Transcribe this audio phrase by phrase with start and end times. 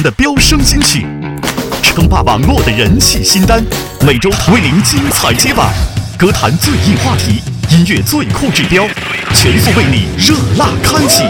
[0.00, 1.04] 的飙升金曲，
[1.82, 3.62] 称霸网络的人气新单，
[4.00, 5.68] 每周为您精彩接榜。
[6.16, 8.86] 歌坛最硬话题，音乐最酷指标，
[9.34, 11.24] 全速为你热辣开启。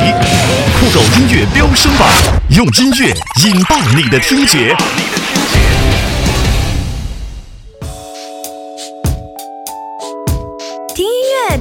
[0.79, 2.09] 酷狗音乐飙升榜，
[2.51, 3.14] 用音乐
[3.45, 4.76] 引爆你的听觉。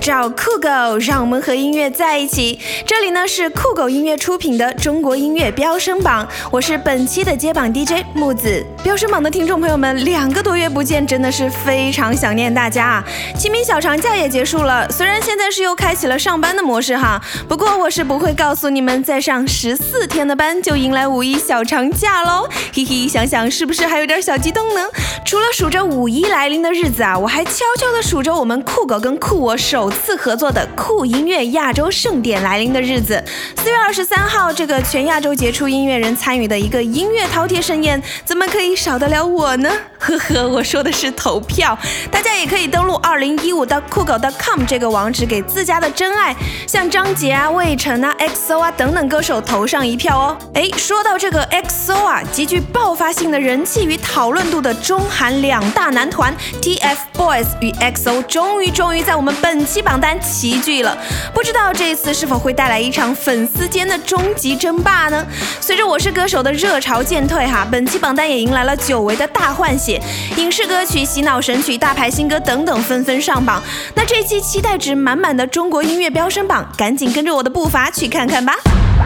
[0.02, 2.59] 找酷狗，让我们和音乐在一起。
[2.88, 8.65] 这里呢是酷狗音乐出品的中国音乐飙升榜，我是本期的接榜 DJ 木子。
[8.83, 13.04] 飙升榜的听众朋友们，两个多月不见，真的是非常想念大家啊！
[13.37, 22.50] 清明小长假也结束了，虽然现在是又开启了上班的模式哈，不过我是不会告诉你们，再上十四天的班就迎来五一小长假喽。
[22.73, 24.81] 嘿嘿，想想是不是还有点小激动呢？
[25.23, 29.90] 除了数着五一来临的日子啊，我还悄悄的数着我们酷狗跟酷我首。
[29.91, 33.23] 次合作的酷音乐亚洲盛典来临的日子，
[33.58, 39.70] 四月二十三号，这个全亚洲杰出音乐人参与的一个音乐饕餮盛宴，怎么可以少得了我呢？
[40.00, 41.78] 呵呵，我说的是投票，
[42.09, 46.36] 大家也可以登录二零一五的酷狗 .com 这个网址，给自家的真爱，
[46.67, 50.38] 像张杰啊、魏晨啊、XO 啊等等歌手投上一票哦。
[50.55, 59.81] 哎，说到这个 XO 啊，极具爆发性的人气与讨论度的中韩两大男团 TFBOYS 与 XO，终于终于在我们本期。
[59.82, 60.98] 榜单齐聚了，
[61.34, 65.26] 不知道这一次是否会带来一场粉丝间的终极争霸呢？
[65.60, 70.02] 随着《我是歌手》的热潮渐退，哈，本期榜单也迎来了久违的大换血，
[70.38, 73.62] 影视歌曲、洗脑神曲、大牌新歌等等纷纷上榜。
[73.96, 78.56] 那这期期待值满满的中国音乐飙升榜，赶紧跟着我的步伐去看看吧。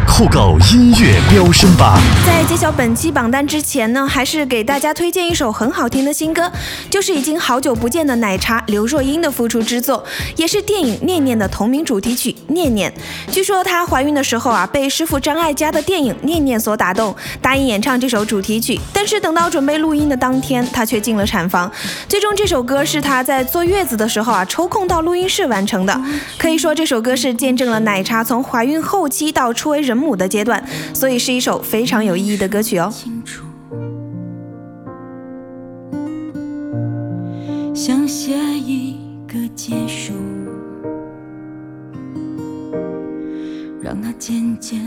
[0.08, 6.52] 酷狗音乐飙升榜，在揭晓本期榜单之前呢，还是给大家推荐一首很好听的新歌，
[6.90, 10.04] 就是已经好久不见的奶茶刘若英的复出之作，
[10.36, 12.92] 也是电影《念念》的同名主题曲《念念》。
[13.34, 18.80] 据说她怀孕的时候啊，被师傅张艾嘉的电影《念念》所打动，答应演唱这首主题曲。
[18.94, 21.72] 但是等到准备录音的当天，她却进了产房。
[22.08, 26.00] 最终这首歌是她在坐月子的时候啊，抽空到录音室完成的。
[26.38, 30.16] 可以说这首歌是见证了奶茶从怀孕后期到初为人母。
[30.16, 32.90] 的阶段，所以是一首非常有意义的歌曲哦。
[37.74, 38.96] 想写一
[39.28, 40.14] 个结束，
[43.82, 44.80] 让它渐渐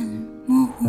[0.46, 0.88] 模糊。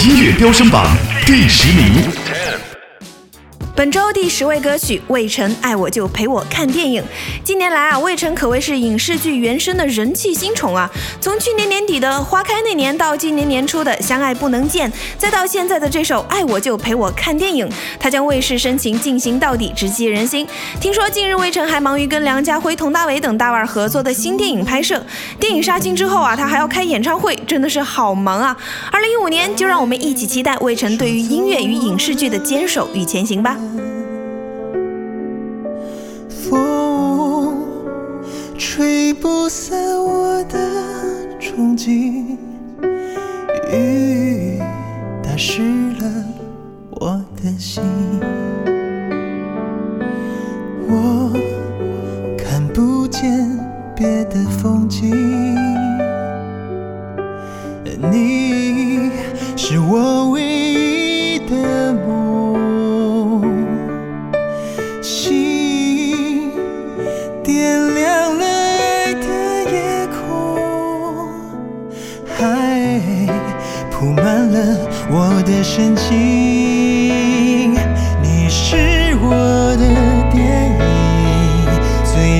[0.00, 0.86] 音乐飙升榜
[1.26, 2.21] 第十名。
[3.82, 7.02] 本周第十位歌曲，魏晨爱我就陪我看电影。
[7.42, 10.88] 近年来啊，魏晨可谓是影视剧原声的人气新宠啊。
[11.20, 14.88] 从去年年底的《花开那年》到今年年初的《相爱不能见》，
[15.18, 20.46] 再到现在的这首《爱我就陪我看电影》，他将卫视深情进行到底，直击人心。
[20.80, 25.04] 听说近日魏晨还忙于跟梁家辉、佟大为等大腕合作的新电影拍摄。
[25.40, 28.56] 电影杀青之后啊，他还要开演唱会，真的是好忙啊。
[28.92, 33.56] 二零一五年，就让我们一起期待魏晨对于音乐与影视剧的坚守与前行吧。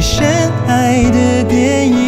[0.02, 0.26] 深
[0.66, 2.01] 爱的电影，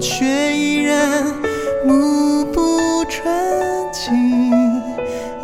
[0.00, 0.24] 却
[0.56, 1.22] 依然
[1.84, 3.22] 目不转
[3.92, 4.82] 睛，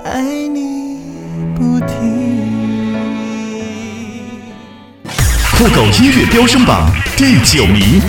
[0.03, 0.99] 爱你
[1.55, 2.97] 不停。
[5.53, 8.01] 酷狗音乐飙升榜第九名。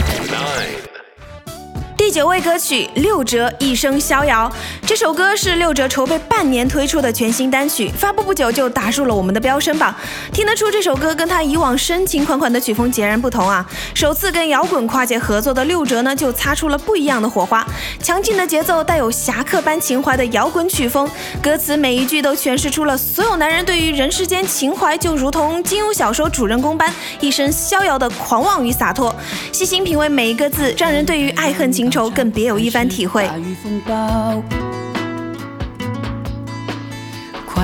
[1.98, 4.50] 第九位歌曲《六折一生逍遥》，
[4.88, 9.94] 这首歌是六哲筹备半年推出的全新单曲，发布不久就打入了我们的飙升榜。
[10.32, 13.70] 听得出这首歌跟他以往深情款款的曲风截然不同啊！
[13.94, 17.68] 首次跟摇滚跨界合作的六哲呢，就擦出了不一样的火花。
[18.02, 21.08] 强劲的节奏，带有侠客般情怀的摇滚曲风，
[21.44, 29.14] 歌词每一句都诠释出了所有男人对于人世间情怀，就如同金庸小说主人公般一生逍遥的狂妄与洒脱。
[29.52, 32.10] 细心品味每一个字，让人对于爱恨情仇。
[32.10, 33.28] 更别有一番体会。
[33.28, 34.42] 大雨风暴，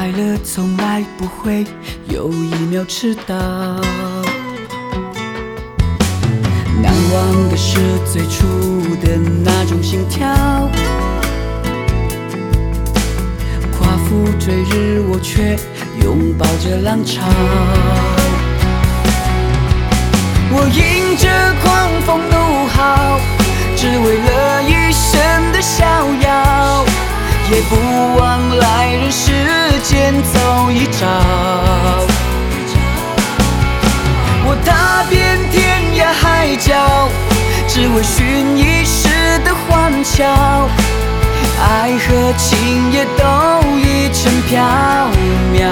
[0.04, 1.66] 快乐从来不会
[2.10, 3.34] 有一秒迟到。
[6.82, 7.80] 难忘的是
[8.12, 8.46] 最初
[9.02, 10.28] 的那种心跳，
[13.78, 15.58] 夸父追日，我却
[16.04, 17.22] 拥抱着浪潮。
[20.52, 21.30] 我迎着
[21.64, 23.22] 狂风怒号，
[23.78, 25.86] 只为了一生的逍
[26.26, 26.86] 遥，
[27.50, 29.32] 也不忘来人世
[29.84, 31.06] 间走一遭。
[34.46, 37.10] 我踏遍天涯海角，
[37.68, 39.10] 只为寻一时
[39.44, 40.24] 的欢笑，
[41.60, 43.24] 爱和情也都
[43.78, 44.52] 已成缥
[45.54, 45.68] 缈，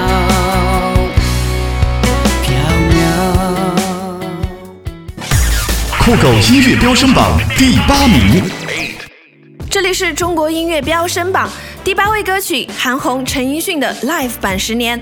[2.44, 2.52] 缥
[2.92, 2.94] 缈。
[5.98, 8.44] 酷狗音乐飙升榜第八名。
[9.70, 11.48] 这里是中国音乐飙升榜
[11.84, 14.96] 第八位歌曲，韩红、陈奕迅的 Live 版《十年》。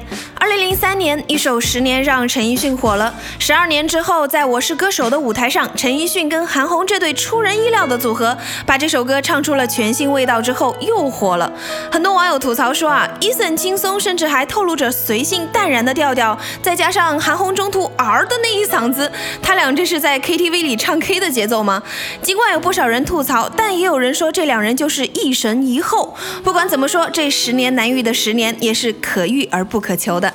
[0.51, 3.15] 零零三年，一首《十年》让陈奕迅火了。
[3.39, 8.37] 十二年之后，在我是歌手的舞台上，陈奕迅跟韩红这对出人意料的组合，
[8.67, 11.53] 把这首歌唱出了全新味道之后，又火了。
[11.93, 19.11] 很多网友吐槽说啊，Eason 轻松，甚至还透露着随性淡然的调调，再加上韩红中途儿的那一嗓子，
[19.41, 21.81] 他俩这是在 KTV 里唱 K 的节奏吗？
[22.21, 26.17] 尽管有不少人吐槽，但也有人说这两人就是一神一后。
[26.43, 30.33] 不管怎么说，这十年难遇的十年也是可遇而不可求的。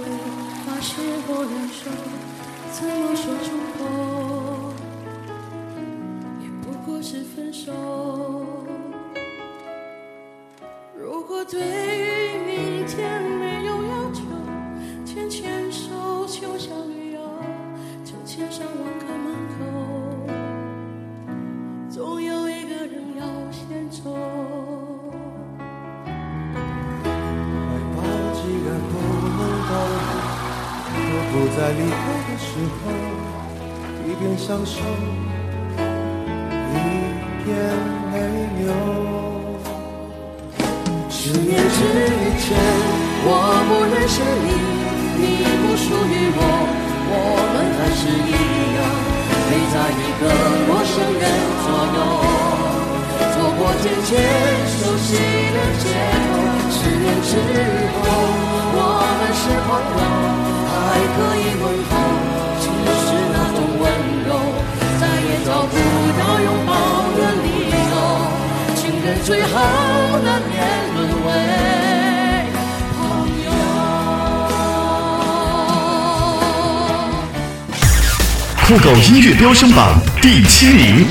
[57.36, 57.60] 十年之
[57.92, 58.00] 后，
[58.72, 58.80] 我
[59.20, 60.00] 们是朋友，
[60.72, 60.74] 还
[61.04, 61.92] 可以问候，
[62.62, 62.66] 只
[63.04, 63.84] 是那种温
[64.26, 64.30] 柔，
[65.02, 65.76] 再也找不
[66.16, 66.72] 到拥抱
[67.12, 67.46] 的理
[67.92, 67.94] 由。
[68.78, 69.52] 情人最后
[70.24, 70.56] 难免
[70.96, 71.28] 沦为
[72.96, 73.04] 朋
[73.44, 73.48] 友。
[78.66, 81.06] 酷狗音乐飙升榜第七名。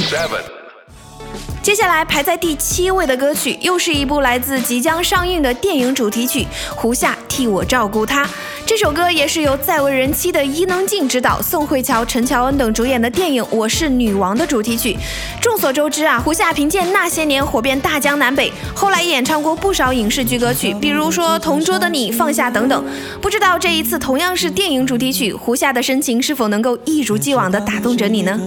[1.75, 6.43] 接下来排在第七位的歌曲，又是一部来自即将上映的电影主题曲
[6.76, 8.25] 《胡夏替我照顾他》。
[8.64, 14.97] 这首歌也是由再为人妻的伊能静执导，宋慧乔、陈乔恩等主演的电影《我是女王》的主题曲。
[15.40, 22.85] 众所周知啊，胡夏凭借《那些年》火遍大江南北，后来也演唱过不少影视剧歌曲，比如说《同桌的你》《放下》等等。
[23.21, 28.40] 不知道这一次同样是电影主题曲，胡夏的深情是否能够一如既往地打动着你呢？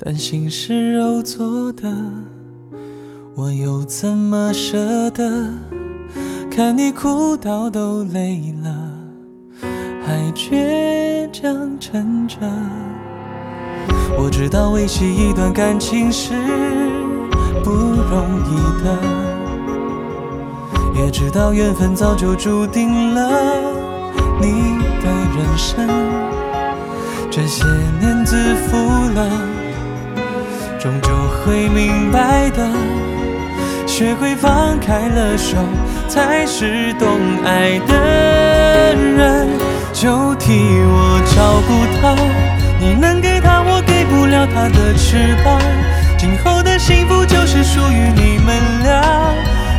[0.00, 1.92] 但心是肉做的，
[3.34, 5.52] 我又怎么舍得
[6.48, 8.92] 看你哭到都累了，
[10.06, 12.36] 还倔强撑着。
[14.16, 16.32] 我知道维系一段感情是
[17.64, 18.96] 不容易的。
[20.94, 23.30] 也知道缘分早就注定了
[24.40, 25.88] 你的人生，
[27.30, 27.64] 这些
[28.00, 28.76] 年自负
[29.14, 29.28] 了，
[30.78, 32.68] 终究会明白的。
[33.86, 35.56] 学会放开了手，
[36.08, 39.48] 才是懂爱的人。
[39.92, 40.52] 就替
[40.86, 42.14] 我照顾他，
[42.78, 45.60] 你能给他我给不了他的翅膀。
[46.16, 48.54] 今后的幸福就是属于你们
[48.84, 49.02] 俩，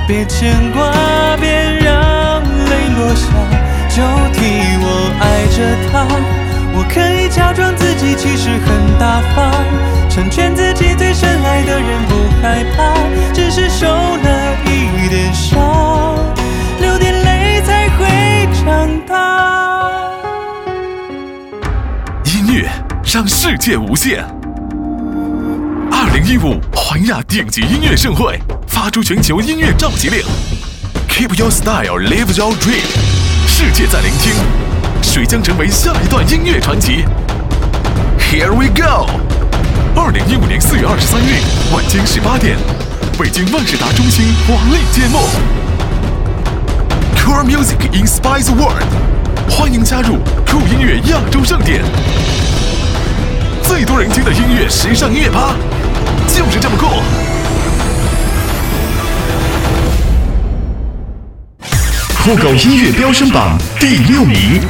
[0.06, 0.92] 别牵挂，
[1.40, 3.28] 别让泪落下。
[3.88, 4.04] 就
[4.34, 4.40] 替
[4.82, 4.86] 我
[5.20, 6.06] 爱着他，
[6.76, 9.54] 我可以假装自己其实很大方，
[10.10, 12.94] 成全自己最深爱的人，不害怕，
[13.32, 15.60] 只是受了一点伤，
[16.82, 20.02] 流点泪才会长大。
[22.26, 22.68] 音乐
[23.06, 24.26] 让世界无限。
[25.92, 30.22] 二零一五环亚顶级音乐盛会发出全球音乐召集令
[31.08, 32.84] ，Keep your style, live your dream。
[33.48, 34.34] 世界在聆听，
[35.04, 37.06] 谁将成为下一段音乐传奇
[38.20, 39.08] ？Here we go！
[40.02, 41.42] 二零一五年四月二十三日
[41.74, 42.58] 晚间十八点，
[43.20, 45.20] 北京万事达中心华丽揭幕。
[47.18, 48.82] Cool Music inspires the world，
[49.50, 50.16] 欢迎加入
[50.48, 51.84] 酷音乐亚洲盛典。
[53.62, 55.54] 最多人听的音乐时尚音乐吧，
[56.30, 56.88] 就是这么酷！
[62.24, 64.62] 酷狗音乐飙升榜第六名，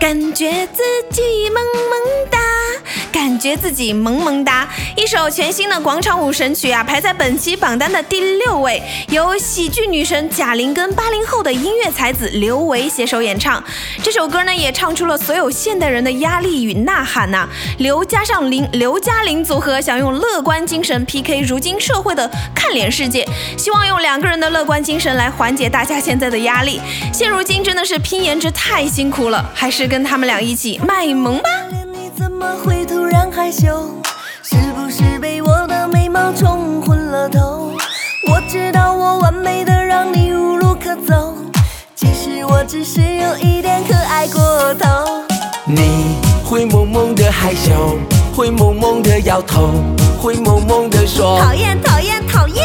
[0.00, 1.62] 感觉自己萌，
[3.42, 4.68] 觉自己萌萌哒。
[4.96, 13.62] 一首全新的广场舞神曲啊，排在本期榜单的第六位，由喜剧女神贾玲跟八零后的音乐才子刘维携手演唱。
[14.00, 26.80] 这首歌呢，也唱出了所有现代人的压力与呐喊呐、刘加上林，刘嘉玲组合想用乐观精神 PK 如今社会的看脸世界，希望用两个人的乐观精神来缓解大家现在的压力。
[27.12, 31.50] 现如今真的是拼颜值太辛苦了，还是跟他们俩一起卖萌吧。
[31.92, 33.90] 你怎么会突然害羞？
[34.42, 37.70] 是不是被我的美貌冲昏了头？
[38.30, 41.34] 我知道我完美的让你无路可走，
[41.94, 44.88] 其实我只是有一点可爱过头。
[45.66, 47.98] 你会萌萌的害羞，
[48.34, 49.68] 会萌萌的摇头，
[50.18, 52.64] 会萌萌的说讨厌讨厌讨厌！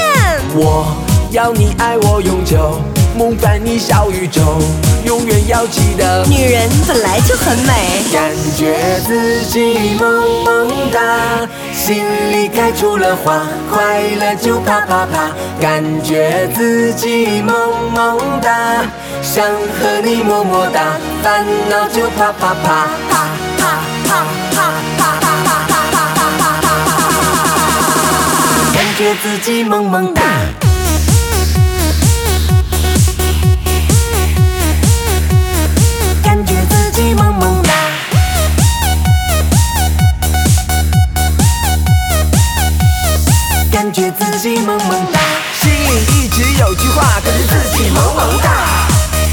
[0.56, 0.88] 我
[1.30, 2.80] 要你爱我永久，
[3.18, 4.62] 梦伴你小宇宙，
[5.04, 6.24] 永远要记得。
[6.28, 10.08] 女人本来就很美，感觉自己萌
[10.46, 11.02] 萌哒，
[11.74, 15.32] 心里开出了花，快乐就啪啪啪。
[15.60, 18.86] 感觉自己萌萌哒，
[19.24, 20.80] 想和你么么哒，
[21.24, 24.62] 烦恼就啪啪啪啪啪啪啪
[24.96, 26.44] 啪啪啪啪啪啪啪
[26.86, 26.88] 啪。
[28.76, 30.22] 感觉自己萌萌哒。
[43.78, 45.20] 感觉自己萌萌哒，
[45.54, 48.50] 心里一直有句话，可是自己萌萌哒。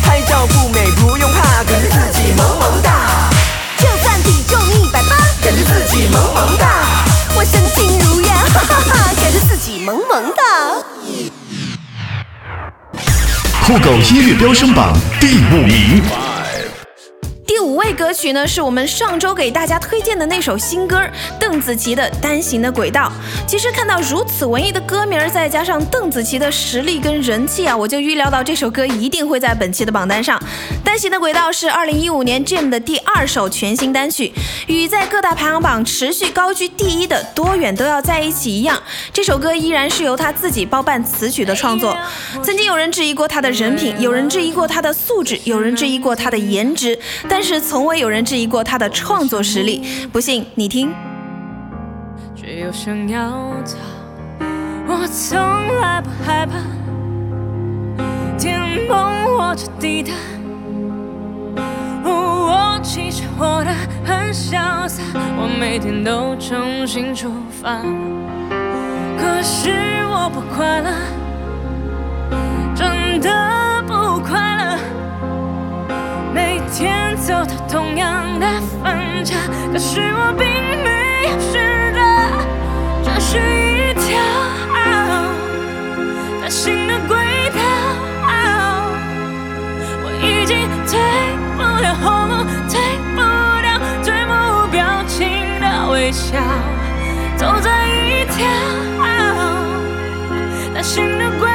[0.02, 3.30] 拍照不美不用怕，可是自己萌萌哒。
[3.78, 6.66] 就算体重一百八，感觉自己萌萌哒。
[7.34, 10.42] 我身轻如燕，哈哈哈，感觉自己萌萌哒。
[13.66, 16.02] 酷狗音乐飙升榜第五名，
[17.56, 21.00] 第五位歌曲呢，是我们上周给大家推荐的那首新歌，
[21.38, 23.12] 邓紫棋的《单行的轨道》。
[23.48, 30.36] 其实看到如此文艺的歌名，再加上邓紫棋的实力跟人气啊，我就预料到这首歌一定会在本期的榜单上。
[30.84, 34.32] 《单行的轨道》是2015年 Jam 的第二首全新单曲，
[34.66, 38.82] 与在各大排行榜持续高居第一的《多远都要在一起》一样，
[39.12, 41.96] 这首歌依然是由他自己包办词曲的创作。
[42.42, 50.08] 曾经有人质疑过他的人品，有人质疑过他的素质，有人质疑过他的颜值，但是从未有人质疑过他的创作实力。
[50.10, 50.92] 不信你听。
[52.34, 53.20] 只有想要
[53.64, 53.76] 逃。
[54.86, 55.38] 我从
[55.80, 56.56] 来不害怕，
[58.38, 58.96] 天崩
[59.36, 60.14] 我就抵挡。
[62.04, 63.70] 我其实活得
[64.04, 67.78] 很潇洒，我每天都重新出发。
[69.18, 69.70] 可是
[70.10, 70.90] 我不快乐，
[72.74, 74.78] 真的不快乐。
[76.76, 78.46] 天走到同样的
[78.82, 79.36] 分岔，
[79.72, 80.44] 可是我并
[80.82, 80.90] 没
[81.28, 82.00] 有选择，
[83.04, 84.18] 这是一条
[86.40, 87.14] 单行的轨
[87.50, 87.60] 道。
[90.02, 90.98] 我已经退
[91.54, 92.74] 不了后路，退
[93.14, 93.22] 不
[93.62, 95.14] 掉最目表情
[95.60, 96.42] 的微笑，
[97.36, 98.34] 走在一条
[100.74, 101.48] 单行的轨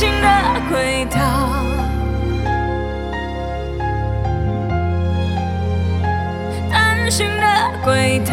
[0.00, 1.64] 的轨道。
[7.20, 8.32] 的轨道。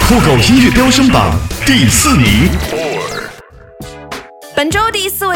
[0.00, 1.34] 酷狗音乐飙升榜
[1.66, 3.03] 第四名。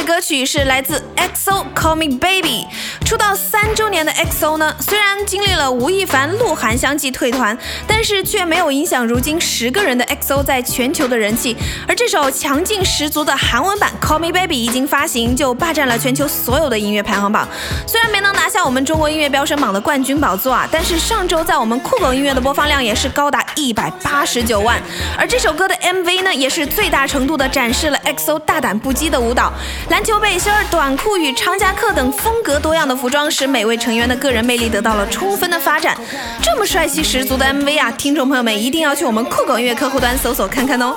[0.08, 2.66] 歌曲是来自 EXO Call Me Baby。
[3.04, 11.54] 出道三周年的 EXO 呢，虽然经历了吴亦凡、鹿晗相继退团，但是却没有影响如今十个人的 EXO 在全球的人气。
[11.86, 17.46] 而这首强劲十足的韩文版 Call Me Baby 一经发行，就霸占了全球所有的音乐排行榜。
[17.86, 24.82] 虽然没能拿下我们中国音乐飙升榜的冠军宝座啊，但是上周在我们酷狗音乐的播放量也是高达一百八十九万。
[25.18, 29.52] 而这首歌的 MV 呢，也是最大程度的展示了 EXO 大胆不羁的舞蹈，
[29.90, 35.98] 来篮球背心、短裤与长夹克等风格多样的服装，使每位成员的个人魅力得到了充分的发展。
[36.40, 40.94] 这么帅气十足的 MV 啊，听众朋友们一定要去我们酷狗音乐客户端搜索看看哦。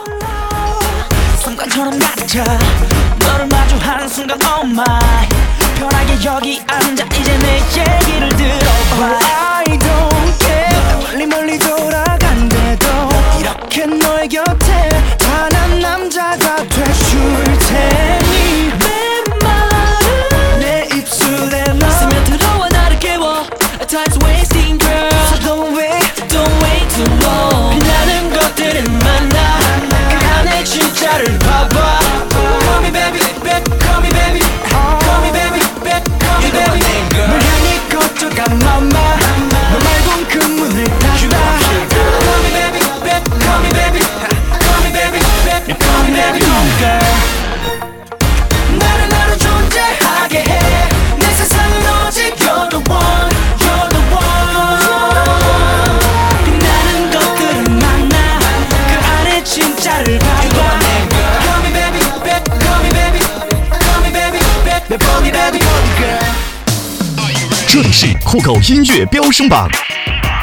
[67.74, 69.66] 这里是酷狗音乐飙升榜，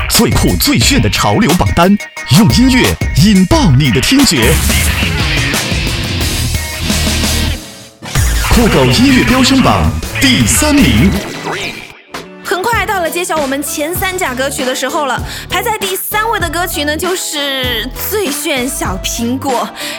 [0.09, 1.95] 最酷最炫的潮流榜单，
[2.39, 2.91] 用音乐
[3.23, 4.51] 引爆你的听觉。
[8.49, 11.11] 酷狗音乐飙升榜第三名。
[12.43, 19.53] 很快到了揭晓我们前三甲歌曲的时候了，排在第三位的歌曲呢，就是《最炫小苹果》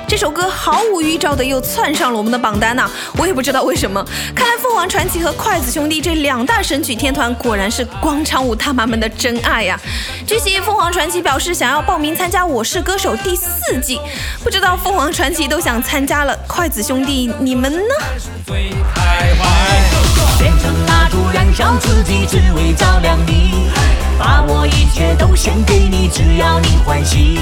[0.07, 9.79] 这首歌，毫无预兆的又窜上了我们的榜单呐、我也不知道为什么，看来凤凰传奇和筷子兄弟这两大神曲天团果然是广场舞大妈们的真爱呀、
[10.25, 13.99] 据悉，凤凰传奇表示想要报名参加《我是歌手》第四季，
[14.43, 17.93] 不知道凤凰传奇都想参加了，筷子兄弟你们呢？
[20.39, 23.69] 变成蜡烛燃烧自己，只为照亮你。
[24.19, 27.39] 把我一切都献给你，只要你欢喜。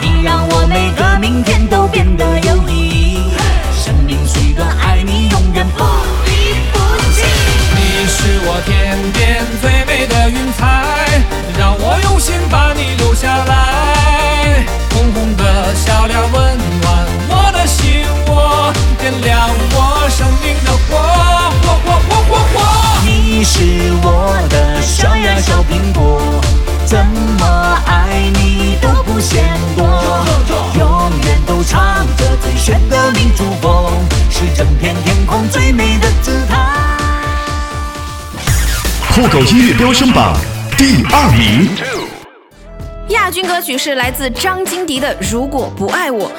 [0.00, 3.34] 你让我每个明天都变得有意义。
[3.76, 5.82] 生命虽短，爱你永远不
[6.24, 6.78] 离不
[7.10, 7.26] 弃。
[7.74, 11.20] 你是我天边最美的云彩，
[11.58, 14.64] 让我用心把你留下来。
[14.94, 16.32] 红红的笑脸温
[16.80, 20.96] 暖我的心窝，点亮我生命的火，
[21.60, 22.56] 火火火火火。
[23.04, 23.58] 你是
[24.02, 24.06] 我
[24.48, 24.63] 的
[25.04, 26.18] 小呀小苹果，
[26.86, 27.04] 怎
[27.38, 29.44] 么爱你都不嫌
[29.76, 29.84] 多，
[30.78, 33.92] 永远都唱着最炫的民族风，
[34.30, 36.56] 是整片天空最美的姿态。
[39.14, 40.34] 酷狗音乐飙升榜
[40.78, 41.68] 第二名。
[43.08, 46.33] 亚军歌曲是来自张金迪的《如果不爱我》，这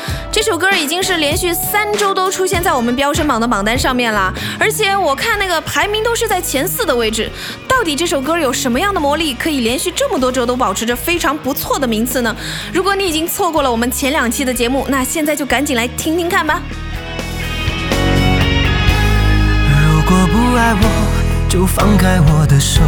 [0.45, 7.27] 这首歌已经是连续三周都出现在我们飙升榜的榜单上面了，而且我看那个排名都是在前四的位置。
[7.67, 12.35] 到底这首歌有什么样的魔力，可以连续这么多周都保持着非常不错的名次呢？
[12.71, 16.61] 如果你已经错过了我们前两期的节目，那现在就赶紧来听听看吧。
[19.81, 22.81] 如果不爱我，就放开我的手。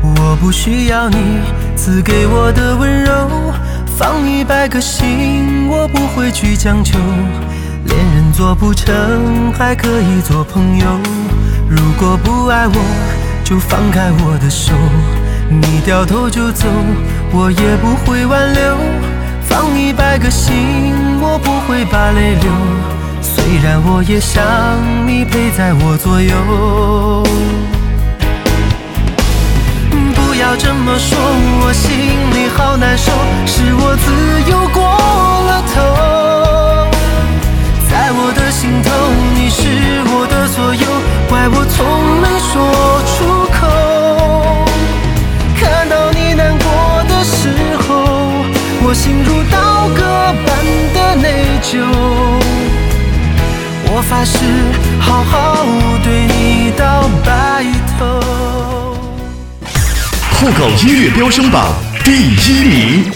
[0.00, 1.16] 我不需要你
[1.76, 3.52] 赐给我的温柔，
[3.98, 5.47] 放一百个心，
[5.78, 6.98] 我不会去强求。
[7.84, 10.86] 恋人做不成，还可以做朋友。
[11.68, 12.74] 如果不爱我，
[13.44, 14.72] 就放开我的手。
[15.48, 16.66] 你掉头就走，
[17.30, 18.76] 我也不会挽留。
[19.42, 22.50] 放一百个心，我不会把泪流。
[23.22, 24.42] 虽然我也想
[25.06, 27.24] 你陪在我左右。
[30.40, 31.18] 要这么说，
[31.62, 33.10] 我心里好难受，
[33.44, 35.76] 是我自由过了头。
[37.90, 38.88] 在我的心头，
[39.34, 39.66] 你是
[40.06, 40.86] 我的所有，
[41.28, 41.76] 怪我从
[42.20, 42.54] 没说
[43.04, 43.16] 出
[43.52, 43.58] 口。
[45.58, 46.66] 看到你难过
[47.08, 47.50] 的时
[47.82, 47.88] 候，
[48.86, 50.00] 我心如刀割
[50.46, 50.48] 般
[50.94, 51.82] 的内疚。
[53.90, 54.36] 我发誓
[55.00, 55.66] 好好
[56.04, 57.64] 对你到白
[57.98, 58.57] 头。
[60.40, 61.74] 酷狗音乐飙升榜
[62.04, 63.10] 第一名。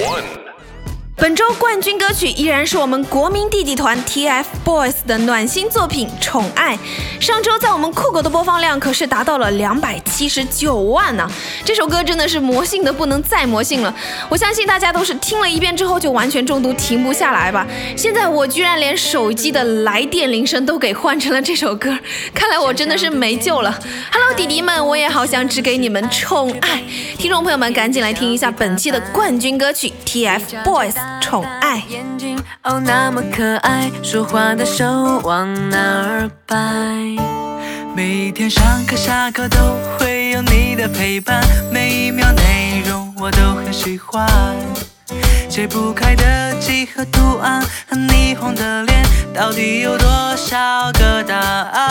[1.14, 6.76] 本周冠军歌曲依然是我们国民弟弟团 TFBOYS 的暖心作品《宠爱》。
[7.20, 11.30] 上周在我们酷狗的播放量可是达到了两百七十九万呢、
[11.64, 13.94] 这首歌真的是魔性的不能再魔性了。
[14.28, 17.66] 我相信大家都是听了一遍之后就完全中毒，停不下来吧。
[17.96, 21.96] 现在我居然连手机的来电铃声都给换成了这首歌，
[22.34, 23.70] 看来我真的是没救了。
[24.12, 26.82] Hello，弟弟们，我也好想只给你们宠爱。
[27.18, 31.84] 听众朋友们，赶紧来听一下本期的冠军歌曲 TFBOYS《宠爱》。
[32.62, 34.84] 哦那么可爱，说话的手
[35.24, 36.56] 往哪儿摆？
[37.94, 39.58] 每天上课下课都
[39.98, 44.26] 会有你的陪伴，每一秒内容我都很喜欢。
[45.48, 51.90] 解不开的几何图案和霓虹的脸，到底有多少个答案？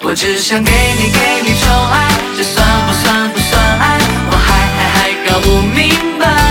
[0.00, 3.98] 我只想给你给你宠爱，这算不算不算爱？
[4.30, 6.47] 我还还还搞不明白。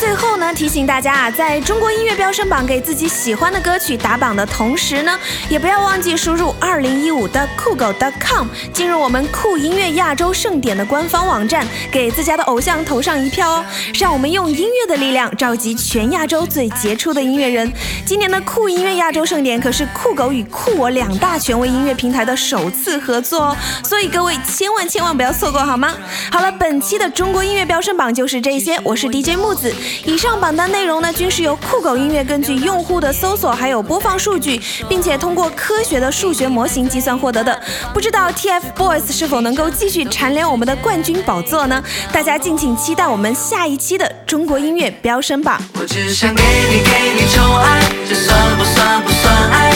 [0.00, 13.64] 最后提醒大家啊，在中国音乐飙升榜给自己喜欢的歌曲打榜的同时呢，也不要忘记输入二零一五的酷狗 .com，进入我们酷音乐亚洲盛典的官方网站，给自家的偶像投上一票哦。
[13.94, 17.70] 让我们用音乐的力量召集全亚洲最杰出的音乐人。
[18.04, 25.94] 今年的酷音乐亚洲盛典可是酷狗与酷我两大权威音乐平台的首次合作哦，所以各位千万千万不要错过好吗？
[26.30, 29.72] 好了，本期的中国音乐飙升榜就是这些，我是 DJ 木子。
[30.04, 37.62] 以上榜榜单内容呢，均是由酷狗音乐根据用户的搜索还有播放数据，并且通过科学的数学模型计算获得的。
[37.94, 41.80] 不知道 TFBOYS 是否能够继续蝉联我们的冠军宝座呢？
[42.12, 45.56] 大家敬请期待我们下一期的中国音乐飙升榜。
[45.74, 49.69] 我只想给你给你宠爱，这算不算不算爱？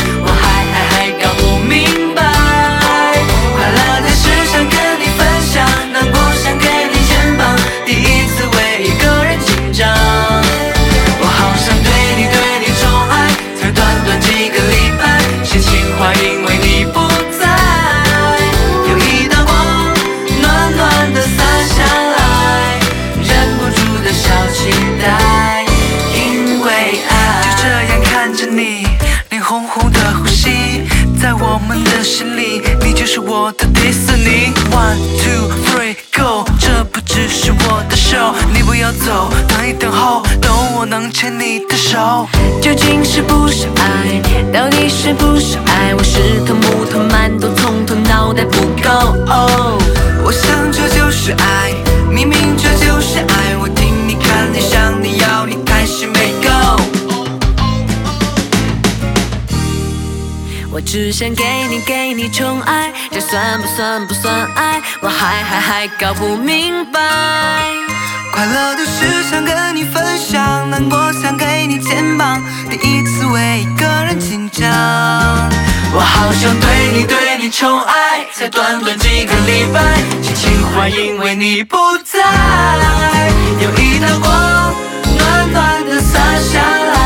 [39.04, 42.26] 走，等一等候，等我能牵你的手。
[42.62, 44.22] 究竟是不是爱？
[44.50, 45.94] 到底是不是爱？
[45.94, 48.90] 我是头木头馒头，从头脑袋不够。
[49.26, 49.78] 哦，
[50.24, 51.74] 我想这就是爱，
[52.10, 53.56] 明明这就是爱。
[53.60, 56.48] 我听你看你想你要你还是没够。
[60.72, 64.80] 我只想给你给你宠爱，这算不算不算爱？
[65.02, 67.00] 我还还还搞不明白。
[68.34, 74.68] 快乐的事想跟你分享，难过想给你肩膀，第一次为一个人紧张。
[75.92, 79.80] 我好想对你对你宠爱，才短短几个礼拜，
[80.20, 82.18] 心情坏因为你不在。
[83.60, 84.74] 有一道光，
[85.16, 87.03] 暖暖的洒下来。